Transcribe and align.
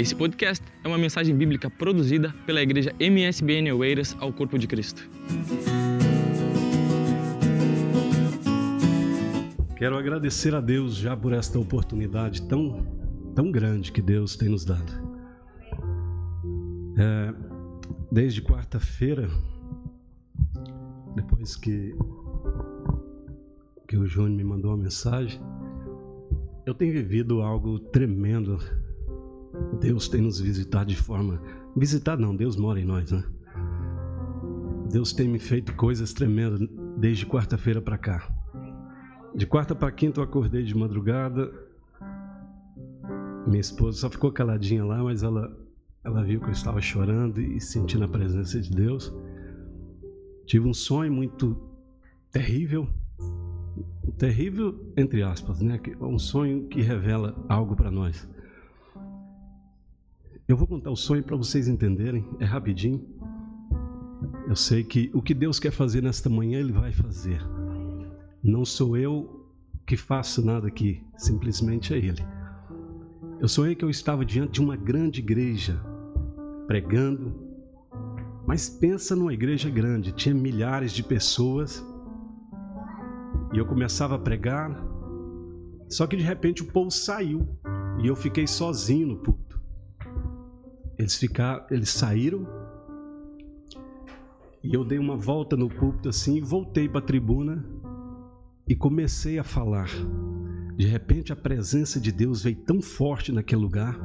Esse 0.00 0.16
podcast 0.16 0.64
é 0.82 0.88
uma 0.88 0.96
mensagem 0.96 1.36
bíblica 1.36 1.68
produzida 1.68 2.34
pela 2.46 2.62
igreja 2.62 2.90
MSBN 2.98 3.70
Oeiras 3.72 4.16
ao 4.18 4.32
Corpo 4.32 4.58
de 4.58 4.66
Cristo. 4.66 5.06
Quero 9.76 9.98
agradecer 9.98 10.54
a 10.54 10.60
Deus 10.62 10.96
já 10.96 11.14
por 11.14 11.34
esta 11.34 11.58
oportunidade 11.58 12.40
tão, 12.48 12.82
tão 13.34 13.52
grande 13.52 13.92
que 13.92 14.00
Deus 14.00 14.36
tem 14.36 14.48
nos 14.48 14.64
dado. 14.64 14.90
É, 16.96 17.34
desde 18.10 18.40
quarta-feira, 18.40 19.28
depois 21.14 21.56
que, 21.56 21.94
que 23.86 23.98
o 23.98 24.06
Júnior 24.06 24.34
me 24.34 24.44
mandou 24.44 24.70
uma 24.70 24.82
mensagem, 24.82 25.38
eu 26.64 26.72
tenho 26.72 26.90
vivido 26.90 27.42
algo 27.42 27.78
tremendo 27.78 28.58
Deus 29.80 30.08
tem 30.08 30.20
nos 30.20 30.40
visitado 30.40 30.90
de 30.90 30.96
forma. 30.96 31.40
Visitar 31.76 32.18
não, 32.18 32.34
Deus 32.34 32.56
mora 32.56 32.80
em 32.80 32.84
nós, 32.84 33.10
né? 33.10 33.24
Deus 34.90 35.12
tem 35.12 35.28
me 35.28 35.38
feito 35.38 35.74
coisas 35.76 36.12
tremendas 36.12 36.60
desde 36.96 37.24
quarta-feira 37.24 37.80
para 37.80 37.96
cá. 37.96 38.28
De 39.34 39.46
quarta 39.46 39.74
para 39.74 39.92
quinta 39.92 40.20
eu 40.20 40.24
acordei 40.24 40.64
de 40.64 40.76
madrugada. 40.76 41.52
Minha 43.46 43.60
esposa 43.60 43.98
só 43.98 44.10
ficou 44.10 44.32
caladinha 44.32 44.84
lá, 44.84 45.02
mas 45.02 45.22
ela, 45.22 45.56
ela 46.04 46.24
viu 46.24 46.40
que 46.40 46.46
eu 46.46 46.52
estava 46.52 46.80
chorando 46.80 47.40
e 47.40 47.60
sentindo 47.60 48.04
a 48.04 48.08
presença 48.08 48.60
de 48.60 48.70
Deus. 48.70 49.14
Tive 50.44 50.66
um 50.68 50.74
sonho 50.74 51.12
muito 51.12 51.56
terrível, 52.32 52.88
terrível 54.18 54.92
entre 54.96 55.22
aspas, 55.22 55.60
né? 55.60 55.80
Um 56.00 56.18
sonho 56.18 56.66
que 56.66 56.80
revela 56.80 57.34
algo 57.48 57.76
para 57.76 57.90
nós. 57.90 58.28
Eu 60.50 60.56
vou 60.56 60.66
contar 60.66 60.90
o 60.90 60.96
sonho 60.96 61.22
para 61.22 61.36
vocês 61.36 61.68
entenderem, 61.68 62.28
é 62.40 62.44
rapidinho. 62.44 63.06
Eu 64.48 64.56
sei 64.56 64.82
que 64.82 65.08
o 65.14 65.22
que 65.22 65.32
Deus 65.32 65.60
quer 65.60 65.70
fazer 65.70 66.02
nesta 66.02 66.28
manhã, 66.28 66.58
Ele 66.58 66.72
vai 66.72 66.90
fazer. 66.90 67.40
Não 68.42 68.64
sou 68.64 68.96
eu 68.96 69.48
que 69.86 69.96
faço 69.96 70.44
nada 70.44 70.66
aqui, 70.66 71.04
simplesmente 71.16 71.94
é 71.94 71.98
Ele. 71.98 72.26
Eu 73.38 73.46
sonhei 73.46 73.76
que 73.76 73.84
eu 73.84 73.90
estava 73.90 74.24
diante 74.24 74.54
de 74.54 74.60
uma 74.60 74.74
grande 74.74 75.20
igreja, 75.20 75.80
pregando, 76.66 77.32
mas 78.44 78.68
pensa 78.68 79.14
numa 79.14 79.32
igreja 79.32 79.70
grande, 79.70 80.10
tinha 80.10 80.34
milhares 80.34 80.90
de 80.90 81.04
pessoas, 81.04 81.80
e 83.54 83.58
eu 83.58 83.66
começava 83.66 84.16
a 84.16 84.18
pregar, 84.18 84.76
só 85.88 86.08
que 86.08 86.16
de 86.16 86.24
repente 86.24 86.62
o 86.62 86.66
povo 86.66 86.90
saiu, 86.90 87.46
e 88.02 88.08
eu 88.08 88.16
fiquei 88.16 88.48
sozinho 88.48 89.06
no 89.06 89.16
púlpito. 89.16 89.49
Eles 91.00 91.16
ficaram, 91.16 91.64
eles 91.70 91.88
saíram 91.88 92.46
e 94.62 94.74
eu 94.74 94.84
dei 94.84 94.98
uma 94.98 95.16
volta 95.16 95.56
no 95.56 95.66
púlpito 95.66 96.10
assim, 96.10 96.42
voltei 96.42 96.90
para 96.90 96.98
a 96.98 97.02
tribuna 97.02 97.64
e 98.68 98.76
comecei 98.76 99.38
a 99.38 99.42
falar. 99.42 99.88
De 100.76 100.86
repente 100.86 101.32
a 101.32 101.36
presença 101.36 101.98
de 101.98 102.12
Deus 102.12 102.42
veio 102.42 102.56
tão 102.56 102.82
forte 102.82 103.32
naquele 103.32 103.62
lugar 103.62 103.98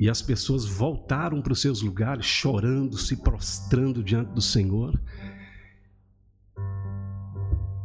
e 0.00 0.08
as 0.08 0.22
pessoas 0.22 0.64
voltaram 0.64 1.42
para 1.42 1.52
os 1.52 1.60
seus 1.60 1.82
lugares 1.82 2.24
chorando, 2.24 2.96
se 2.96 3.18
prostrando 3.18 4.02
diante 4.02 4.32
do 4.32 4.40
Senhor. 4.40 4.98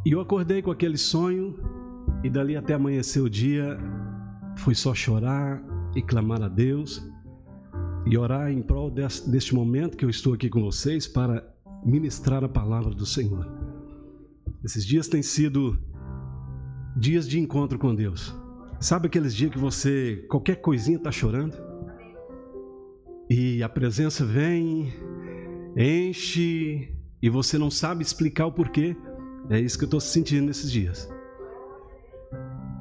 E 0.06 0.10
eu 0.10 0.22
acordei 0.22 0.62
com 0.62 0.70
aquele 0.70 0.96
sonho 0.96 1.54
e 2.24 2.30
dali 2.30 2.56
até 2.56 2.72
amanhecer 2.72 3.20
o 3.20 3.28
dia 3.28 3.76
foi 4.56 4.74
só 4.74 4.94
chorar 4.94 5.62
e 5.94 6.00
clamar 6.00 6.40
a 6.40 6.48
Deus 6.48 7.12
e 8.04 8.16
orar 8.16 8.50
em 8.50 8.60
prol 8.60 8.90
deste 8.90 9.54
momento 9.54 9.96
que 9.96 10.04
eu 10.04 10.10
estou 10.10 10.34
aqui 10.34 10.48
com 10.48 10.60
vocês 10.60 11.06
para 11.06 11.46
ministrar 11.84 12.42
a 12.44 12.48
palavra 12.48 12.94
do 12.94 13.06
Senhor. 13.06 13.46
Esses 14.64 14.84
dias 14.84 15.08
têm 15.08 15.22
sido 15.22 15.78
dias 16.96 17.28
de 17.28 17.38
encontro 17.38 17.78
com 17.78 17.94
Deus. 17.94 18.34
Sabe 18.80 19.06
aqueles 19.06 19.34
dias 19.34 19.50
que 19.50 19.58
você, 19.58 20.24
qualquer 20.28 20.56
coisinha 20.56 20.96
está 20.96 21.10
chorando? 21.10 21.56
E 23.30 23.62
a 23.62 23.68
presença 23.68 24.24
vem, 24.24 24.92
enche, 25.76 26.88
e 27.22 27.30
você 27.30 27.56
não 27.56 27.70
sabe 27.70 28.02
explicar 28.02 28.46
o 28.46 28.52
porquê. 28.52 28.96
É 29.48 29.58
isso 29.58 29.78
que 29.78 29.84
eu 29.84 29.86
estou 29.86 30.00
sentindo 30.00 30.46
nesses 30.46 30.70
dias. 30.70 31.08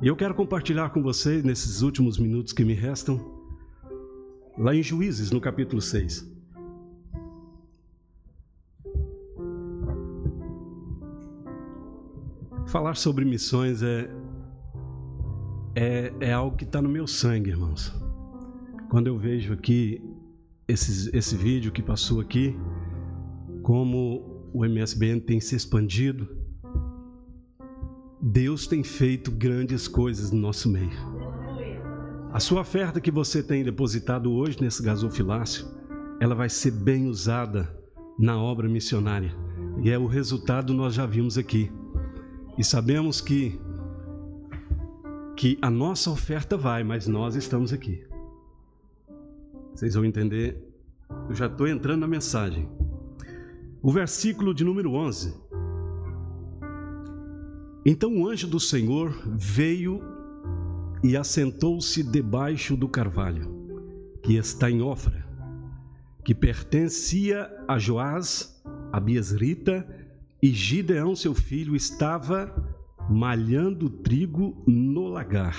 E 0.01 0.07
eu 0.07 0.15
quero 0.15 0.33
compartilhar 0.33 0.89
com 0.89 1.01
vocês, 1.01 1.43
nesses 1.43 1.81
últimos 1.81 2.17
minutos 2.17 2.51
que 2.51 2.65
me 2.65 2.73
restam, 2.73 3.30
lá 4.61 4.75
em 4.75 4.83
Juízes, 4.83 5.31
no 5.31 5.41
capítulo 5.41 5.81
6. 5.81 6.29
Falar 12.67 12.95
sobre 12.95 13.25
missões 13.25 13.81
é, 13.81 14.07
é, 15.75 16.13
é 16.19 16.31
algo 16.31 16.55
que 16.55 16.63
está 16.63 16.79
no 16.79 16.87
meu 16.87 17.07
sangue, 17.07 17.49
irmãos. 17.49 17.91
Quando 18.87 19.07
eu 19.07 19.17
vejo 19.17 19.51
aqui 19.51 19.99
esses, 20.67 21.11
esse 21.11 21.35
vídeo 21.35 21.71
que 21.71 21.81
passou 21.81 22.21
aqui, 22.21 22.55
como 23.63 24.47
o 24.53 24.63
MSBN 24.63 25.21
tem 25.21 25.39
se 25.41 25.55
expandido, 25.55 26.37
Deus 28.21 28.67
tem 28.67 28.83
feito 28.83 29.31
grandes 29.31 29.87
coisas 29.87 30.31
no 30.31 30.39
nosso 30.39 30.69
meio. 30.69 31.20
A 32.33 32.39
sua 32.39 32.61
oferta 32.61 33.01
que 33.01 33.11
você 33.11 33.43
tem 33.43 33.61
depositado 33.61 34.31
hoje 34.31 34.61
nesse 34.61 34.81
gasofilácio, 34.81 35.67
ela 36.17 36.33
vai 36.33 36.47
ser 36.47 36.71
bem 36.71 37.07
usada 37.07 37.69
na 38.17 38.41
obra 38.41 38.69
missionária. 38.69 39.35
E 39.83 39.89
é 39.89 39.97
o 39.97 40.07
resultado 40.07 40.73
nós 40.73 40.93
já 40.93 41.05
vimos 41.05 41.37
aqui. 41.37 41.69
E 42.57 42.63
sabemos 42.63 43.19
que 43.19 43.59
que 45.35 45.57
a 45.61 45.69
nossa 45.69 46.09
oferta 46.09 46.55
vai, 46.55 46.83
mas 46.83 47.05
nós 47.05 47.35
estamos 47.35 47.73
aqui. 47.73 48.01
Vocês 49.73 49.95
vão 49.95 50.05
entender. 50.05 50.63
Eu 51.27 51.35
já 51.35 51.47
estou 51.47 51.67
entrando 51.67 52.01
na 52.01 52.07
mensagem. 52.07 52.69
O 53.81 53.91
versículo 53.91 54.53
de 54.53 54.63
número 54.63 54.93
11. 54.93 55.33
Então 57.85 58.21
o 58.21 58.29
anjo 58.29 58.47
do 58.47 58.59
Senhor 58.59 59.11
veio 59.25 60.10
e 61.03 61.17
assentou-se 61.17 62.03
debaixo 62.03 62.75
do 62.77 62.87
carvalho, 62.87 63.49
que 64.21 64.35
está 64.35 64.69
em 64.69 64.81
Ofra, 64.81 65.25
que 66.23 66.35
pertencia 66.35 67.49
a 67.67 67.79
Joás, 67.79 68.61
a 68.91 68.99
Biesrita, 68.99 69.87
e 70.41 70.49
Gideão, 70.49 71.15
seu 71.15 71.33
filho, 71.33 71.75
estava 71.75 72.53
malhando 73.09 73.89
trigo 73.89 74.63
no 74.67 75.07
lagar, 75.07 75.55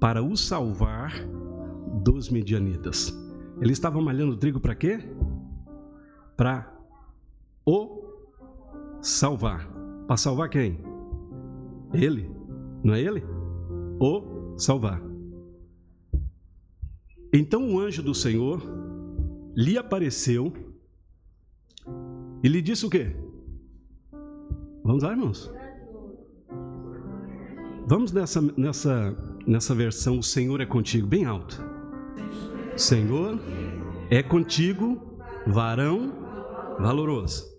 para 0.00 0.22
o 0.22 0.36
salvar 0.36 1.12
dos 2.02 2.28
medianitas. 2.28 3.16
Ele 3.60 3.72
estava 3.72 4.00
malhando 4.00 4.36
trigo 4.36 4.58
para 4.58 4.74
quê? 4.74 5.00
Para 6.36 6.72
o 7.64 8.02
salvar. 9.00 9.68
Para 10.06 10.16
salvar 10.16 10.48
quem? 10.48 10.80
Ele. 11.92 12.30
Não 12.82 12.94
é 12.94 13.00
ele? 13.00 13.22
O 14.00 14.31
salvar. 14.62 15.00
Então 17.32 17.74
o 17.74 17.80
anjo 17.80 18.02
do 18.02 18.14
Senhor 18.14 18.62
lhe 19.56 19.78
apareceu 19.78 20.52
e 22.42 22.48
lhe 22.48 22.60
disse 22.60 22.84
o 22.84 22.90
quê? 22.90 23.16
Vamos 24.84 25.02
lá, 25.02 25.12
irmãos? 25.12 25.50
Vamos 27.86 28.12
nessa, 28.12 28.40
nessa, 28.56 29.16
nessa 29.46 29.74
versão, 29.74 30.18
o 30.18 30.22
Senhor 30.22 30.60
é 30.60 30.66
contigo, 30.66 31.06
bem 31.06 31.24
alto. 31.24 31.60
Senhor 32.76 33.38
é 34.10 34.22
contigo, 34.22 35.18
varão 35.46 36.12
valoroso. 36.78 37.50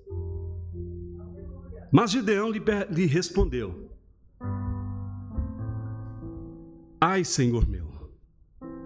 Mas 1.92 2.12
Gideão 2.12 2.50
lhe, 2.50 2.62
lhe 2.90 3.06
respondeu: 3.06 3.83
Ai, 7.06 7.26
Senhor 7.26 7.68
meu, 7.68 7.86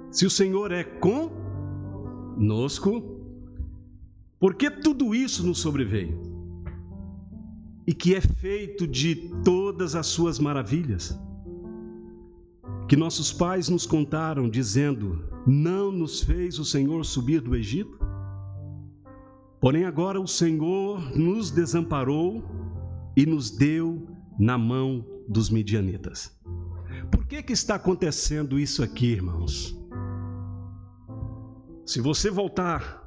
se 0.10 0.26
o 0.26 0.30
Senhor 0.30 0.72
é 0.72 0.84
conosco, 2.34 3.04
por 4.40 4.56
que 4.56 4.72
tudo 4.72 5.14
isso 5.14 5.46
nos 5.46 5.60
sobreveio? 5.60 6.20
E 7.86 7.94
que 7.94 8.16
é 8.16 8.22
feito 8.22 8.88
de 8.88 9.30
todas 9.44 9.94
as 9.94 10.08
suas 10.08 10.40
maravilhas? 10.40 11.16
Que 12.88 12.96
nossos 12.96 13.32
pais 13.32 13.70
nos 13.70 13.86
contaram, 13.86 14.50
dizendo: 14.50 15.24
Não 15.46 15.92
nos 15.92 16.20
fez 16.20 16.58
o 16.58 16.66
Senhor 16.66 17.06
subir 17.06 17.40
do 17.40 17.56
Egito? 17.56 18.00
Porém, 19.62 19.86
agora 19.86 20.20
o 20.20 20.28
Senhor 20.28 21.16
nos 21.16 21.52
desamparou 21.52 22.44
e 23.16 23.28
nos 23.28 23.52
deu 23.52 24.08
na 24.40 24.58
mão 24.58 25.06
dos 25.28 25.52
midianitas 25.52 26.36
que, 27.28 27.44
que 27.44 27.54
está 27.54 27.76
acontecendo 27.76 28.58
isso 28.58 28.82
aqui, 28.82 29.08
irmãos? 29.08 29.78
Se 31.86 32.00
você 32.00 32.30
voltar 32.30 33.04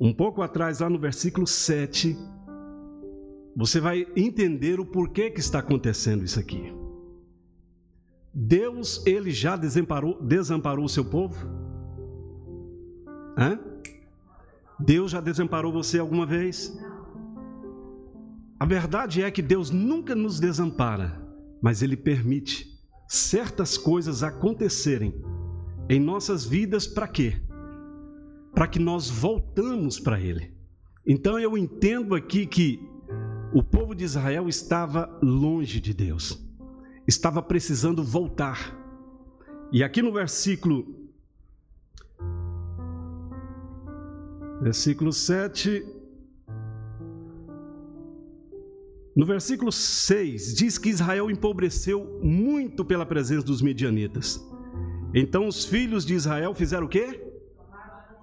um 0.00 0.14
pouco 0.14 0.40
atrás, 0.40 0.80
lá 0.80 0.88
no 0.88 0.98
versículo 0.98 1.46
7, 1.46 2.16
você 3.54 3.80
vai 3.80 4.06
entender 4.16 4.80
o 4.80 4.86
porquê 4.86 5.30
que 5.30 5.40
está 5.40 5.58
acontecendo 5.58 6.24
isso 6.24 6.40
aqui. 6.40 6.72
Deus, 8.32 9.04
ele 9.06 9.30
já 9.30 9.56
desamparou, 9.56 10.22
desamparou 10.22 10.84
o 10.84 10.88
seu 10.88 11.04
povo? 11.04 11.46
Hã? 13.36 13.58
Deus 14.78 15.10
já 15.10 15.20
desamparou 15.20 15.70
você 15.72 15.98
alguma 15.98 16.24
vez? 16.24 16.78
A 18.58 18.64
verdade 18.64 19.22
é 19.22 19.30
que 19.30 19.42
Deus 19.42 19.70
nunca 19.70 20.14
nos 20.14 20.40
desampara, 20.40 21.20
mas 21.60 21.82
Ele 21.82 21.96
permite 21.96 22.69
certas 23.10 23.76
coisas 23.76 24.22
acontecerem 24.22 25.12
em 25.88 25.98
nossas 25.98 26.44
vidas 26.44 26.86
para 26.86 27.08
quê? 27.08 27.42
Para 28.54 28.68
que 28.68 28.78
nós 28.78 29.10
voltamos 29.10 29.98
para 29.98 30.20
Ele. 30.20 30.54
Então 31.04 31.36
eu 31.36 31.58
entendo 31.58 32.14
aqui 32.14 32.46
que 32.46 32.88
o 33.52 33.64
povo 33.64 33.96
de 33.96 34.04
Israel 34.04 34.48
estava 34.48 35.18
longe 35.20 35.80
de 35.80 35.92
Deus, 35.92 36.40
estava 37.04 37.42
precisando 37.42 38.04
voltar. 38.04 38.78
E 39.72 39.82
aqui 39.82 40.00
no 40.00 40.12
versículo 40.12 41.10
versículo 44.62 45.12
7 45.12 45.84
No 49.14 49.26
versículo 49.26 49.72
6 49.72 50.54
diz 50.54 50.78
que 50.78 50.88
Israel 50.88 51.30
empobreceu 51.30 52.20
muito 52.22 52.84
pela 52.84 53.04
presença 53.04 53.44
dos 53.44 53.60
medianitas. 53.60 54.40
Então 55.12 55.48
os 55.48 55.64
filhos 55.64 56.04
de 56.04 56.14
Israel 56.14 56.54
fizeram 56.54 56.86
o 56.86 56.88
quê? 56.88 57.20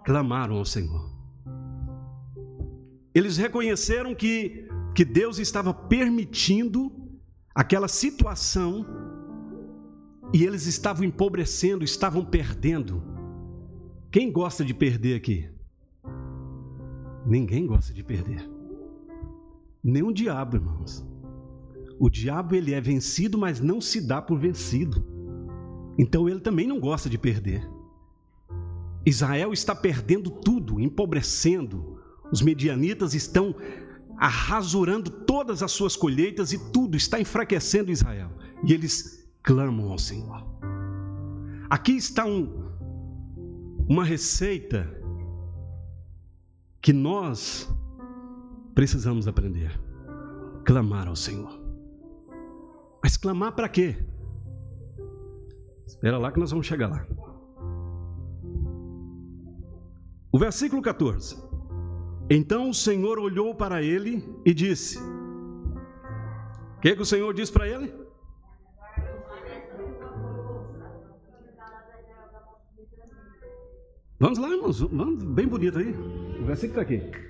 Clamaram 0.05 0.55
ao 0.55 0.65
Senhor. 0.65 1.11
Eles 3.13 3.35
reconheceram 3.35 4.15
que, 4.15 4.67
que 4.95 5.03
Deus 5.03 5.39
estava 5.39 5.73
permitindo 5.73 6.91
aquela 7.53 7.87
situação 7.87 8.85
e 10.33 10.43
eles 10.43 10.65
estavam 10.65 11.03
empobrecendo, 11.03 11.83
estavam 11.83 12.23
perdendo. 12.23 13.03
Quem 14.11 14.31
gosta 14.31 14.63
de 14.63 14.73
perder 14.73 15.15
aqui? 15.15 15.49
Ninguém 17.25 17.65
gosta 17.65 17.93
de 17.93 18.03
perder. 18.03 18.56
Nem 19.83 20.03
o 20.03 20.13
diabo, 20.13 20.57
irmãos. 20.57 21.05
O 21.99 22.09
diabo 22.09 22.55
ele 22.55 22.73
é 22.73 22.81
vencido, 22.81 23.37
mas 23.37 23.59
não 23.59 23.81
se 23.81 23.99
dá 24.01 24.21
por 24.21 24.37
vencido. 24.39 25.03
Então 25.97 26.29
ele 26.29 26.39
também 26.39 26.67
não 26.67 26.79
gosta 26.79 27.09
de 27.09 27.17
perder. 27.17 27.67
Israel 29.05 29.53
está 29.53 29.73
perdendo 29.73 30.29
tudo, 30.29 30.79
empobrecendo. 30.79 31.99
Os 32.31 32.41
medianitas 32.41 33.13
estão 33.13 33.55
arrasurando 34.17 35.09
todas 35.09 35.63
as 35.63 35.71
suas 35.71 35.95
colheitas 35.95 36.51
e 36.51 36.71
tudo 36.71 36.97
está 36.97 37.19
enfraquecendo 37.19 37.91
Israel. 37.91 38.31
E 38.63 38.73
eles 38.73 39.27
clamam 39.41 39.91
ao 39.91 39.97
Senhor. 39.97 40.45
Aqui 41.69 41.93
está 41.93 42.25
um, 42.25 42.71
uma 43.87 44.03
receita 44.03 44.93
que 46.81 46.93
nós 46.93 47.69
precisamos 48.77 49.27
aprender. 49.27 49.71
Clamar 50.63 51.07
ao 51.07 51.15
Senhor. 51.15 51.49
Mas 53.01 53.17
clamar 53.17 53.53
para 53.53 53.67
quê? 53.67 53.95
Espera 55.87 56.19
lá 56.19 56.31
que 56.31 56.39
nós 56.39 56.51
vamos 56.51 56.67
chegar 56.67 56.87
lá. 56.87 57.03
O 60.31 60.37
versículo 60.37 60.79
14. 60.79 61.43
Então 62.29 62.69
o 62.69 62.73
Senhor 62.73 63.17
olhou 63.17 63.55
para 63.55 63.81
ele 63.81 64.23
e 64.45 64.53
disse: 64.53 64.99
O 64.99 66.79
que, 66.79 66.95
que 66.95 67.01
o 67.01 67.05
Senhor 67.05 67.33
disse 67.33 67.51
para 67.51 67.67
ele? 67.67 67.91
Vamos 74.19 74.37
lá, 74.37 74.49
irmãos, 74.49 74.79
vamos, 74.81 75.23
bem 75.23 75.47
bonito 75.47 75.79
aí. 75.79 75.95
O 76.39 76.45
versículo 76.45 76.79
está 76.79 76.81
aqui. 76.81 77.26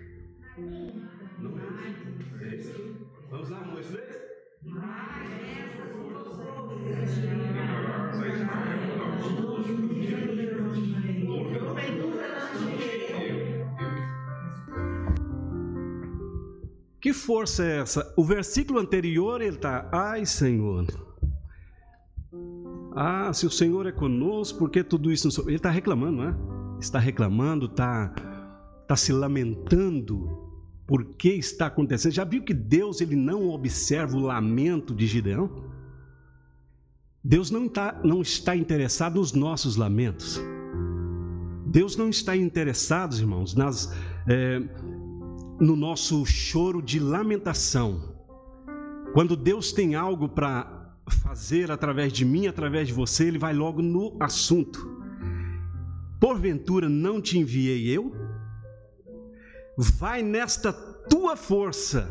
Força 17.17 17.65
é 17.65 17.79
essa? 17.79 18.13
O 18.15 18.23
versículo 18.23 18.79
anterior 18.79 19.41
ele 19.41 19.57
está, 19.57 19.89
ai 19.91 20.25
Senhor. 20.25 20.85
Ah, 22.95 23.31
se 23.33 23.45
o 23.45 23.51
Senhor 23.51 23.85
é 23.85 23.91
conosco, 23.91 24.57
por 24.57 24.69
que 24.69 24.83
tudo 24.83 25.11
isso 25.11 25.27
não 25.27 25.47
Ele 25.47 25.57
está 25.57 25.69
reclamando, 25.69 26.17
não 26.17 26.29
é? 26.29 26.35
Está 26.79 26.97
reclamando, 26.97 27.65
está, 27.65 28.11
está 28.81 28.95
se 28.95 29.11
lamentando 29.11 30.47
por 30.87 31.03
que 31.15 31.29
está 31.29 31.67
acontecendo. 31.67 32.13
Já 32.13 32.23
viu 32.23 32.43
que 32.43 32.53
Deus 32.53 33.01
ele 33.01 33.15
não 33.15 33.49
observa 33.49 34.15
o 34.15 34.21
lamento 34.21 34.95
de 34.95 35.05
Gideão? 35.05 35.65
Deus 37.23 37.51
não, 37.51 37.67
tá, 37.67 37.99
não 38.03 38.21
está 38.21 38.55
interessado 38.55 39.15
nos 39.15 39.33
nossos 39.33 39.75
lamentos. 39.75 40.41
Deus 41.67 41.97
não 41.97 42.09
está 42.09 42.35
interessado, 42.35 43.15
irmãos, 43.17 43.53
nas, 43.53 43.93
é, 44.27 44.61
no 45.59 45.75
nosso 45.75 46.25
choro 46.25 46.81
de 46.81 47.00
lamentação. 47.00 48.15
Quando 49.13 49.36
Deus 49.36 49.71
tem 49.71 49.95
algo 49.95 50.30
para 50.30 50.95
fazer 51.24 51.71
através 51.71 52.12
de 52.12 52.25
mim, 52.25 52.48
através 52.48 52.88
de 52.88 52.94
você, 52.94 53.27
Ele 53.27 53.39
vai 53.39 53.54
logo 53.54 53.81
no 53.81 54.15
assunto. 54.19 54.98
Porventura 56.19 56.89
não 56.89 57.21
te 57.21 57.38
enviei 57.38 57.88
eu? 57.89 58.13
vai 59.77 60.24
nesta 60.24 60.74
tua 60.74 61.36
força. 61.36 62.09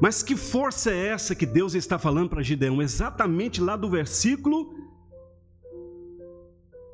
Mas 0.00 0.22
que 0.22 0.36
força 0.36 0.90
é 0.90 1.08
essa 1.08 1.34
que 1.34 1.46
Deus 1.46 1.74
está 1.74 1.98
falando 1.98 2.30
para 2.30 2.42
Gideão? 2.42 2.80
Exatamente 2.80 3.60
lá 3.60 3.76
do 3.76 3.90
versículo 3.90 4.74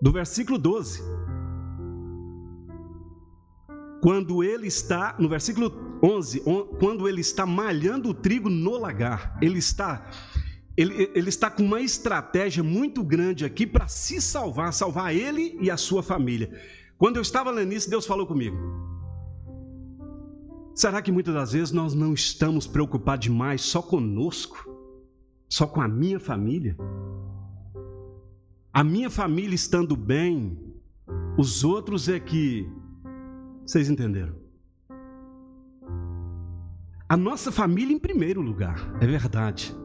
do 0.00 0.12
versículo 0.12 0.58
12. 0.58 1.02
Quando 4.00 4.44
ele 4.44 4.66
está, 4.66 5.16
no 5.18 5.28
versículo 5.28 5.98
11, 6.02 6.42
quando 6.78 7.08
ele 7.08 7.20
está 7.20 7.44
malhando 7.44 8.10
o 8.10 8.14
trigo 8.14 8.48
no 8.48 8.78
lagar, 8.78 9.36
ele 9.42 9.58
está 9.58 10.10
ele, 10.76 11.10
ele 11.12 11.28
está 11.28 11.50
com 11.50 11.64
uma 11.64 11.80
estratégia 11.80 12.62
muito 12.62 13.02
grande 13.02 13.44
aqui 13.44 13.66
para 13.66 13.88
se 13.88 14.20
salvar, 14.20 14.72
salvar 14.72 15.12
ele 15.12 15.58
e 15.60 15.72
a 15.72 15.76
sua 15.76 16.04
família. 16.04 16.48
Quando 16.96 17.16
eu 17.16 17.22
estava 17.22 17.50
lendo 17.50 17.72
isso, 17.72 17.90
Deus 17.90 18.06
falou 18.06 18.24
comigo: 18.24 18.56
Será 20.72 21.02
que 21.02 21.10
muitas 21.10 21.34
das 21.34 21.52
vezes 21.52 21.72
nós 21.72 21.94
não 21.94 22.14
estamos 22.14 22.68
preocupados 22.68 23.24
demais 23.24 23.62
só 23.62 23.82
conosco? 23.82 24.72
Só 25.48 25.66
com 25.66 25.80
a 25.80 25.88
minha 25.88 26.20
família? 26.20 26.76
A 28.72 28.84
minha 28.84 29.10
família 29.10 29.56
estando 29.56 29.96
bem, 29.96 30.56
os 31.36 31.64
outros 31.64 32.08
é 32.08 32.20
que. 32.20 32.70
Vocês 33.68 33.90
entenderam? 33.90 34.34
A 37.06 37.16
nossa 37.16 37.52
família 37.52 37.94
em 37.94 37.98
primeiro 37.98 38.40
lugar, 38.40 38.96
é 39.00 39.06
verdade. 39.06 39.76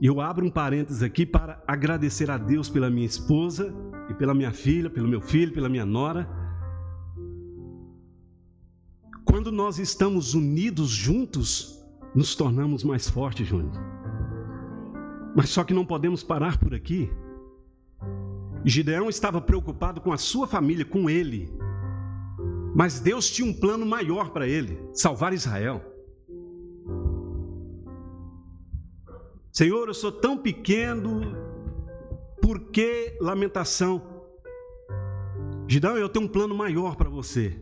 E 0.00 0.06
eu 0.06 0.20
abro 0.20 0.44
um 0.44 0.50
parênteses 0.50 1.02
aqui 1.02 1.26
para 1.26 1.62
agradecer 1.66 2.30
a 2.30 2.38
Deus 2.38 2.70
pela 2.70 2.88
minha 2.88 3.06
esposa 3.06 3.72
e 4.08 4.14
pela 4.14 4.34
minha 4.34 4.52
filha, 4.52 4.88
pelo 4.88 5.06
meu 5.06 5.20
filho, 5.20 5.52
pela 5.52 5.68
minha 5.68 5.84
nora 5.84 6.42
quando 9.32 9.50
nós 9.50 9.78
estamos 9.78 10.34
unidos 10.34 10.90
juntos, 10.90 11.82
nos 12.14 12.34
tornamos 12.34 12.84
mais 12.84 13.08
fortes, 13.08 13.46
Júnior. 13.46 13.72
Mas 15.34 15.48
só 15.48 15.64
que 15.64 15.72
não 15.72 15.86
podemos 15.86 16.22
parar 16.22 16.58
por 16.58 16.74
aqui. 16.74 17.10
Gideão 18.64 19.08
estava 19.08 19.40
preocupado 19.40 20.00
com 20.00 20.12
a 20.12 20.18
sua 20.18 20.46
família, 20.46 20.84
com 20.84 21.08
ele. 21.08 21.50
Mas 22.74 23.00
Deus 23.00 23.30
tinha 23.30 23.48
um 23.48 23.52
plano 23.52 23.84
maior 23.84 24.30
para 24.30 24.46
ele: 24.46 24.78
salvar 24.92 25.32
Israel. 25.32 25.82
Senhor, 29.52 29.86
eu 29.88 29.94
sou 29.94 30.10
tão 30.10 30.38
pequeno, 30.38 31.36
por 32.40 32.70
que 32.70 33.18
lamentação? 33.20 34.00
Gideão, 35.68 35.96
eu 35.96 36.08
tenho 36.08 36.24
um 36.24 36.28
plano 36.28 36.54
maior 36.54 36.96
para 36.96 37.10
você. 37.10 37.60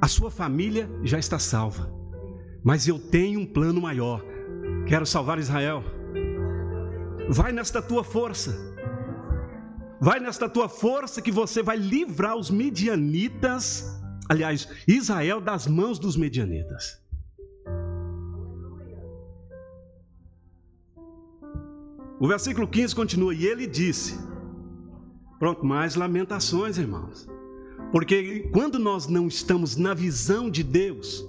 A 0.00 0.08
sua 0.08 0.30
família 0.30 0.90
já 1.02 1.18
está 1.18 1.38
salva. 1.38 1.90
Mas 2.62 2.86
eu 2.86 2.98
tenho 2.98 3.40
um 3.40 3.46
plano 3.46 3.80
maior. 3.80 4.24
Quero 4.86 5.06
salvar 5.06 5.38
Israel. 5.38 5.82
Vai 7.28 7.52
nesta 7.52 7.80
tua 7.80 8.04
força. 8.04 8.70
vai 10.00 10.18
nesta 10.18 10.48
tua 10.48 10.68
força 10.68 11.22
que 11.22 11.30
você 11.30 11.62
vai 11.62 11.76
livrar 11.76 12.36
os 12.36 12.50
medianitas, 12.50 14.01
aliás, 14.32 14.68
Israel 14.88 15.40
das 15.40 15.66
mãos 15.66 15.98
dos 15.98 16.16
medianitas. 16.16 17.00
O 22.18 22.26
versículo 22.26 22.66
15 22.66 22.94
continua, 22.94 23.34
e 23.34 23.44
ele 23.44 23.66
disse: 23.66 24.18
Pronto, 25.38 25.66
mais 25.66 25.96
lamentações, 25.96 26.78
irmãos. 26.78 27.28
Porque 27.90 28.48
quando 28.52 28.78
nós 28.78 29.06
não 29.06 29.26
estamos 29.26 29.76
na 29.76 29.92
visão 29.92 30.48
de 30.48 30.62
Deus, 30.62 31.28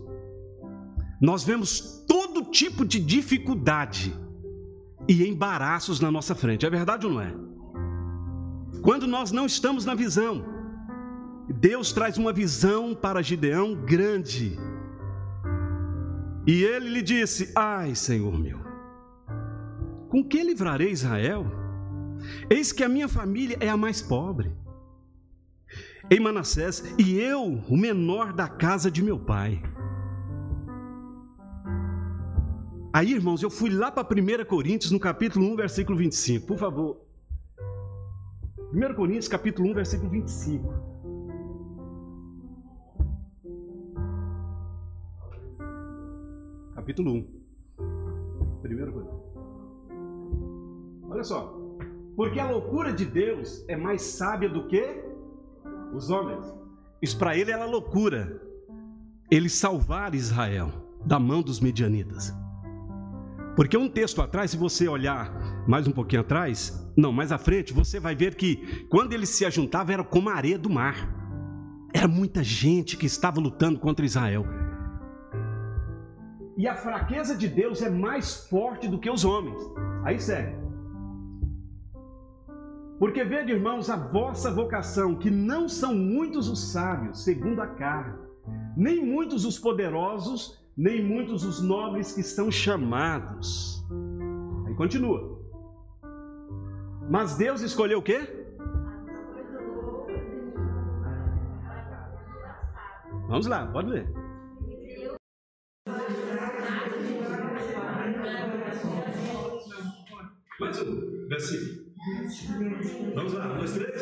nós 1.19 1.43
vemos 1.43 2.03
todo 2.07 2.45
tipo 2.51 2.85
de 2.85 2.99
dificuldade 2.99 4.15
e 5.09 5.27
embaraços 5.27 5.99
na 5.99 6.09
nossa 6.09 6.33
frente. 6.33 6.65
É 6.65 6.69
verdade 6.69 7.05
ou 7.05 7.13
não 7.13 7.21
é? 7.21 7.33
Quando 8.81 9.07
nós 9.07 9.31
não 9.31 9.45
estamos 9.45 9.83
na 9.83 9.95
visão, 9.95 10.52
Deus 11.63 11.93
traz 11.93 12.17
uma 12.17 12.33
visão 12.33 12.93
para 12.93 13.21
Gideão 13.21 13.73
grande. 13.73 14.59
E 16.45 16.61
ele 16.61 16.89
lhe 16.89 17.01
disse: 17.01 17.53
Ai, 17.55 17.95
Senhor 17.95 18.37
meu, 18.37 18.59
com 20.09 20.21
que 20.21 20.43
livrarei 20.43 20.91
Israel? 20.91 21.45
Eis 22.49 22.73
que 22.73 22.83
a 22.83 22.89
minha 22.89 23.07
família 23.07 23.55
é 23.61 23.69
a 23.69 23.77
mais 23.77 24.01
pobre 24.01 24.51
em 26.11 26.19
Manassés 26.19 26.83
e 26.99 27.17
eu, 27.17 27.63
o 27.69 27.77
menor 27.77 28.33
da 28.33 28.49
casa 28.49 28.91
de 28.91 29.01
meu 29.01 29.17
pai. 29.17 29.63
Aí, 32.91 33.13
irmãos, 33.13 33.41
eu 33.41 33.49
fui 33.49 33.69
lá 33.69 33.89
para 33.89 34.03
1 34.03 34.43
Coríntios, 34.45 34.91
no 34.91 34.99
capítulo 34.99 35.45
1, 35.53 35.55
versículo 35.55 35.97
25. 35.97 36.45
Por 36.45 36.57
favor. 36.57 37.01
1 38.73 38.93
Coríntios, 38.95 39.29
capítulo 39.29 39.69
1, 39.69 39.73
versículo 39.73 40.09
25. 40.09 40.92
Capítulo 46.83 47.13
1. 47.13 47.15
1 47.15 48.61
Coríntios. 48.61 49.05
Olha 51.09 51.23
só. 51.23 51.57
Porque 52.13 52.41
a 52.41 52.51
loucura 52.51 52.91
de 52.91 53.05
Deus 53.05 53.63
é 53.69 53.77
mais 53.77 54.01
sábia 54.01 54.49
do 54.49 54.67
que 54.67 55.01
os 55.95 56.09
homens. 56.09 56.45
Isso 57.01 57.17
para 57.17 57.37
ele 57.37 57.51
era 57.53 57.63
loucura. 57.63 58.41
Ele 59.31 59.47
salvar 59.47 60.13
Israel 60.13 60.73
da 61.05 61.17
mão 61.17 61.41
dos 61.41 61.61
medianitas. 61.61 62.33
Porque 63.55 63.77
um 63.77 63.87
texto 63.87 64.21
atrás, 64.21 64.51
se 64.51 64.57
você 64.57 64.85
olhar 64.85 65.63
mais 65.65 65.87
um 65.87 65.91
pouquinho 65.93 66.19
atrás, 66.19 66.85
não, 66.97 67.13
mais 67.13 67.31
à 67.31 67.37
frente, 67.37 67.71
você 67.71 67.97
vai 67.97 68.13
ver 68.13 68.35
que 68.35 68.85
quando 68.89 69.13
eles 69.13 69.29
se 69.29 69.45
ajuntavam 69.45 69.93
era 69.93 70.03
como 70.03 70.29
a 70.29 70.33
areia 70.33 70.59
do 70.59 70.69
mar. 70.69 71.17
Era 71.93 72.09
muita 72.09 72.43
gente 72.43 72.97
que 72.97 73.05
estava 73.05 73.39
lutando 73.39 73.79
contra 73.79 74.05
Israel. 74.05 74.45
E 76.55 76.67
a 76.67 76.75
fraqueza 76.75 77.35
de 77.35 77.47
Deus 77.47 77.81
é 77.81 77.89
mais 77.89 78.47
forte 78.47 78.87
do 78.87 78.99
que 78.99 79.09
os 79.09 79.25
homens. 79.25 79.61
Aí 80.03 80.19
segue. 80.19 80.55
Porque 82.99 83.23
vede, 83.23 83.51
irmãos, 83.51 83.89
a 83.89 83.97
vossa 83.97 84.51
vocação, 84.51 85.15
que 85.15 85.29
não 85.29 85.67
são 85.67 85.95
muitos 85.95 86.47
os 86.47 86.71
sábios, 86.71 87.23
segundo 87.23 87.59
a 87.61 87.67
carne, 87.67 88.17
nem 88.77 89.03
muitos 89.05 89.45
os 89.45 89.57
poderosos, 89.57 90.63
nem 90.77 91.03
muitos 91.03 91.43
os 91.43 91.61
nobres 91.61 92.13
que 92.13 92.23
são 92.23 92.51
chamados. 92.51 93.83
Aí 94.67 94.75
continua. 94.75 95.41
Mas 97.09 97.35
Deus 97.35 97.61
escolheu 97.61 97.99
o 97.99 98.03
quê? 98.03 98.21
Vamos 103.27 103.47
lá, 103.47 103.65
pode 103.67 103.89
ler. 103.89 104.07
Mais 110.59 110.79
um 110.81 111.27
versículo. 111.27 111.83
Vamos 113.15 113.33
lá, 113.33 113.53
um, 113.53 113.57
dois, 113.57 113.73
três. 113.73 114.01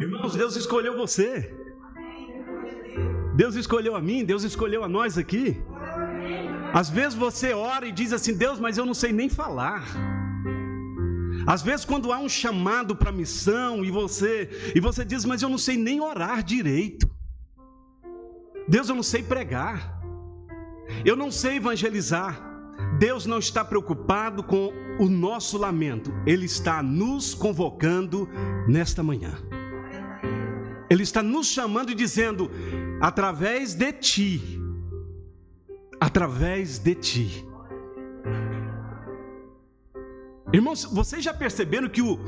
Irmãos, 0.00 0.36
Deus 0.36 0.56
escolheu 0.56 0.96
você. 0.96 1.52
Deus 3.34 3.56
escolheu 3.56 3.96
a 3.96 4.00
mim, 4.00 4.24
Deus 4.24 4.44
escolheu 4.44 4.84
a 4.84 4.88
nós 4.88 5.18
aqui. 5.18 5.60
Às 6.72 6.88
vezes 6.88 7.14
você 7.14 7.52
ora 7.52 7.86
e 7.86 7.92
diz 7.92 8.12
assim: 8.12 8.36
Deus, 8.36 8.60
mas 8.60 8.78
eu 8.78 8.86
não 8.86 8.94
sei 8.94 9.12
nem 9.12 9.28
falar. 9.28 10.11
Às 11.46 11.62
vezes 11.62 11.84
quando 11.84 12.12
há 12.12 12.18
um 12.18 12.28
chamado 12.28 12.94
para 12.94 13.12
missão 13.12 13.84
e 13.84 13.90
você 13.90 14.72
e 14.74 14.80
você 14.80 15.04
diz: 15.04 15.24
"Mas 15.24 15.42
eu 15.42 15.48
não 15.48 15.58
sei 15.58 15.76
nem 15.76 16.00
orar 16.00 16.42
direito". 16.42 17.10
Deus, 18.68 18.88
eu 18.88 18.94
não 18.94 19.02
sei 19.02 19.22
pregar. 19.22 20.00
Eu 21.04 21.16
não 21.16 21.30
sei 21.30 21.56
evangelizar. 21.56 22.40
Deus 22.98 23.26
não 23.26 23.38
está 23.38 23.64
preocupado 23.64 24.42
com 24.42 24.72
o 24.98 25.08
nosso 25.08 25.58
lamento. 25.58 26.12
Ele 26.26 26.46
está 26.46 26.82
nos 26.82 27.34
convocando 27.34 28.28
nesta 28.68 29.02
manhã. 29.02 29.34
Ele 30.88 31.02
está 31.02 31.22
nos 31.22 31.46
chamando 31.46 31.90
e 31.90 31.94
dizendo: 31.94 32.50
através 33.00 33.74
de 33.74 33.92
ti, 33.92 34.60
através 36.00 36.78
de 36.78 36.94
ti. 36.94 37.51
Irmãos, 40.52 40.84
vocês 40.84 41.24
já 41.24 41.32
perceberam 41.32 41.88
que 41.88 42.02
o, 42.02 42.18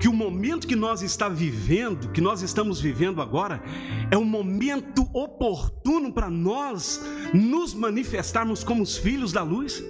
que 0.00 0.08
o 0.08 0.12
momento 0.12 0.66
que 0.66 0.74
nós 0.74 1.02
está 1.02 1.28
vivendo, 1.28 2.10
que 2.10 2.22
nós 2.22 2.40
estamos 2.40 2.80
vivendo 2.80 3.20
agora, 3.20 3.62
é 4.10 4.16
um 4.16 4.24
momento 4.24 5.02
oportuno 5.12 6.10
para 6.10 6.30
nós 6.30 7.02
nos 7.34 7.74
manifestarmos 7.74 8.64
como 8.64 8.82
os 8.82 8.96
filhos 8.96 9.30
da 9.30 9.42
luz? 9.42 9.84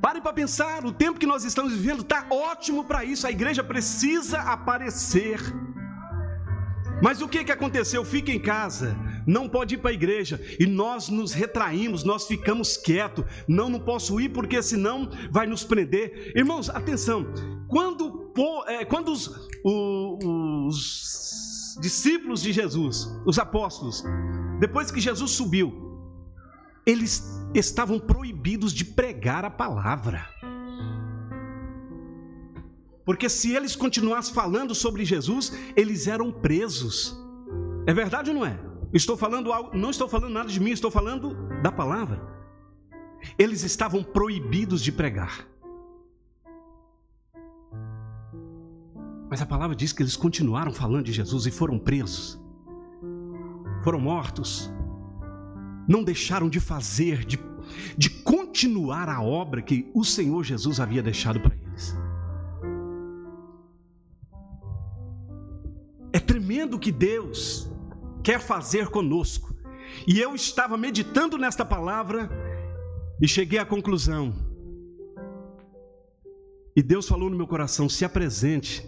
Pare 0.00 0.20
para 0.20 0.32
pensar, 0.32 0.84
o 0.84 0.92
tempo 0.92 1.18
que 1.18 1.26
nós 1.26 1.44
estamos 1.44 1.72
vivendo 1.72 2.02
está 2.02 2.24
ótimo 2.30 2.84
para 2.84 3.04
isso, 3.04 3.26
a 3.26 3.30
igreja 3.32 3.64
precisa 3.64 4.38
aparecer. 4.38 5.40
Mas 7.02 7.20
o 7.20 7.28
que, 7.28 7.42
que 7.42 7.50
aconteceu? 7.50 8.04
Fica 8.04 8.30
em 8.30 8.38
casa, 8.38 8.96
não 9.26 9.48
pode 9.48 9.74
ir 9.74 9.78
para 9.78 9.90
a 9.90 9.94
igreja, 9.94 10.40
e 10.58 10.66
nós 10.66 11.08
nos 11.08 11.32
retraímos, 11.32 12.04
nós 12.04 12.26
ficamos 12.26 12.76
quietos, 12.76 13.24
não, 13.48 13.68
não 13.68 13.80
posso 13.80 14.20
ir 14.20 14.28
porque 14.28 14.62
senão 14.62 15.10
vai 15.30 15.46
nos 15.46 15.64
prender. 15.64 16.32
Irmãos, 16.36 16.70
atenção, 16.70 17.26
quando, 17.68 18.32
é, 18.66 18.84
quando 18.84 19.10
os, 19.10 19.48
os 19.64 21.76
discípulos 21.80 22.42
de 22.42 22.52
Jesus, 22.52 23.08
os 23.26 23.38
apóstolos, 23.38 24.04
depois 24.60 24.90
que 24.90 25.00
Jesus 25.00 25.32
subiu, 25.32 25.84
eles 26.86 27.24
estavam 27.52 27.98
proibidos 27.98 28.72
de 28.72 28.84
pregar 28.84 29.44
a 29.44 29.50
palavra. 29.50 30.28
Porque 33.04 33.28
se 33.28 33.54
eles 33.54 33.76
continuassem 33.76 34.34
falando 34.34 34.74
sobre 34.74 35.04
Jesus, 35.04 35.52
eles 35.76 36.06
eram 36.06 36.32
presos. 36.32 37.16
É 37.86 37.94
verdade 37.94 38.30
ou 38.30 38.36
não 38.36 38.44
é? 38.44 38.58
Estou 38.96 39.14
falando 39.14 39.52
algo, 39.52 39.76
não 39.76 39.90
estou 39.90 40.08
falando 40.08 40.32
nada 40.32 40.48
de 40.48 40.58
mim, 40.58 40.70
estou 40.70 40.90
falando 40.90 41.36
da 41.62 41.70
palavra. 41.70 42.18
Eles 43.38 43.62
estavam 43.62 44.02
proibidos 44.02 44.82
de 44.82 44.90
pregar. 44.90 45.46
Mas 49.28 49.42
a 49.42 49.46
palavra 49.46 49.76
diz 49.76 49.92
que 49.92 50.02
eles 50.02 50.16
continuaram 50.16 50.72
falando 50.72 51.04
de 51.04 51.12
Jesus 51.12 51.44
e 51.44 51.50
foram 51.50 51.78
presos. 51.78 52.40
Foram 53.84 54.00
mortos. 54.00 54.72
Não 55.86 56.02
deixaram 56.02 56.48
de 56.48 56.58
fazer, 56.58 57.22
de, 57.26 57.38
de 57.98 58.08
continuar 58.08 59.10
a 59.10 59.20
obra 59.22 59.60
que 59.60 59.90
o 59.92 60.04
Senhor 60.04 60.42
Jesus 60.42 60.80
havia 60.80 61.02
deixado 61.02 61.38
para 61.38 61.54
eles. 61.54 61.94
É 66.14 66.18
tremendo 66.18 66.78
que 66.78 66.90
Deus 66.90 67.70
quer 68.26 68.40
fazer 68.40 68.88
conosco. 68.88 69.54
E 70.04 70.18
eu 70.18 70.34
estava 70.34 70.76
meditando 70.76 71.38
nesta 71.38 71.64
palavra 71.64 72.28
e 73.22 73.28
cheguei 73.28 73.60
à 73.60 73.64
conclusão. 73.64 74.34
E 76.74 76.82
Deus 76.82 77.06
falou 77.08 77.30
no 77.30 77.36
meu 77.36 77.46
coração: 77.46 77.88
se 77.88 78.04
apresente, 78.04 78.84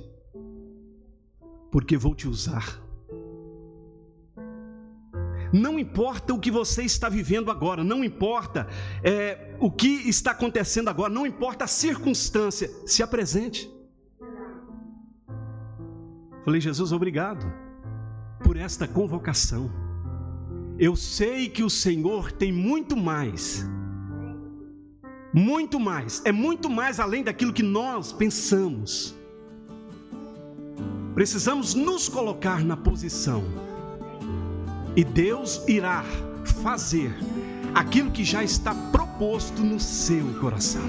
porque 1.71 1.97
vou 1.97 2.17
te 2.17 2.27
usar. 2.27 2.83
Não 5.53 5.79
importa 5.79 6.35
o 6.35 6.41
que 6.41 6.51
você 6.51 6.83
está 6.83 7.09
vivendo 7.09 7.49
agora, 7.49 7.85
não 7.85 8.03
importa 8.03 8.67
é, 9.05 9.57
o 9.61 9.71
que 9.71 10.09
está 10.09 10.33
acontecendo 10.33 10.89
agora, 10.89 11.11
não 11.11 11.25
importa 11.25 11.65
a 11.65 11.69
circunstância, 11.69 12.69
se 12.85 13.05
apresente. 13.05 13.71
Falei, 16.45 16.61
Jesus, 16.61 16.91
obrigado 16.93 17.68
por 18.49 18.57
esta 18.57 18.89
convocação. 18.89 19.71
Eu 20.79 20.97
sei 20.97 21.51
que 21.51 21.63
o 21.63 21.69
Senhor 21.69 22.33
tem 22.33 22.51
muito 22.51 22.97
mais. 22.97 23.63
Muito 25.35 25.79
mais. 25.79 26.23
É 26.25 26.33
muito 26.33 26.71
mais 26.71 26.99
além 26.99 27.23
daquilo 27.23 27.53
que 27.53 27.63
nós 27.63 28.11
pensamos. 28.11 29.15
Precisamos 31.15 31.75
nos 31.75 32.09
colocar 32.09 32.65
na 32.65 32.75
posição. 32.75 33.45
E 34.97 35.05
Deus 35.05 35.63
irá 35.69 36.03
fazer 36.63 37.15
aquilo 37.75 38.11
que 38.11 38.25
já 38.25 38.43
está 38.43 38.75
proposto 38.75 39.63
no 39.63 39.79
seu 39.79 40.25
coração. 40.41 40.89